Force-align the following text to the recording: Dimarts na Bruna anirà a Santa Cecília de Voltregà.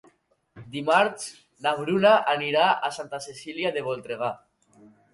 Dimarts 0.75 1.27
na 1.67 1.75
Bruna 1.83 2.15
anirà 2.35 2.65
a 2.89 2.93
Santa 2.99 3.23
Cecília 3.29 3.77
de 3.79 3.89
Voltregà. 3.93 4.37